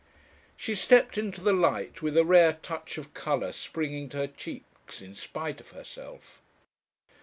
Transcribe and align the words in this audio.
She 0.57 0.73
stepped 0.73 1.15
into 1.15 1.41
the 1.41 1.53
light, 1.53 2.01
with 2.01 2.17
a 2.17 2.25
rare 2.25 2.53
touch 2.63 2.97
of 2.97 3.13
colour 3.13 3.51
springing 3.51 4.09
to 4.09 4.17
her 4.17 4.25
cheeks 4.27 4.99
in 4.99 5.13
spite 5.13 5.61
of 5.61 5.69
herself. 5.69 6.41